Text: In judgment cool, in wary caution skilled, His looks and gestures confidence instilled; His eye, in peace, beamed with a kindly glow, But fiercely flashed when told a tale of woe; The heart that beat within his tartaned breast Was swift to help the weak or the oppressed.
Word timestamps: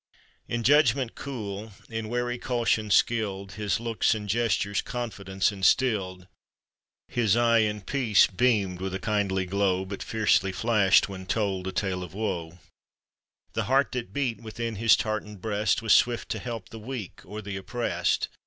In 0.47 0.63
judgment 0.63 1.13
cool, 1.13 1.73
in 1.87 2.09
wary 2.09 2.39
caution 2.39 2.89
skilled, 2.89 3.51
His 3.51 3.79
looks 3.79 4.15
and 4.15 4.27
gestures 4.27 4.81
confidence 4.81 5.51
instilled; 5.51 6.25
His 7.07 7.37
eye, 7.37 7.59
in 7.59 7.81
peace, 7.81 8.25
beamed 8.25 8.81
with 8.81 8.95
a 8.95 8.99
kindly 8.99 9.45
glow, 9.45 9.85
But 9.85 10.01
fiercely 10.01 10.51
flashed 10.51 11.07
when 11.07 11.27
told 11.27 11.67
a 11.67 11.71
tale 11.71 12.01
of 12.01 12.15
woe; 12.15 12.57
The 13.53 13.65
heart 13.65 13.91
that 13.91 14.11
beat 14.11 14.41
within 14.41 14.77
his 14.77 14.95
tartaned 14.95 15.39
breast 15.39 15.83
Was 15.83 15.93
swift 15.93 16.29
to 16.29 16.39
help 16.39 16.69
the 16.69 16.79
weak 16.79 17.21
or 17.23 17.43
the 17.43 17.55
oppressed. 17.57 18.27